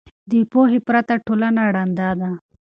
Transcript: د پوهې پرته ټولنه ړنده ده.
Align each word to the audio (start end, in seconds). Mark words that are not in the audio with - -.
د 0.31 0.31
پوهې 0.51 0.79
پرته 0.87 1.13
ټولنه 1.25 1.61
ړنده 1.75 2.09
ده. 2.19 2.31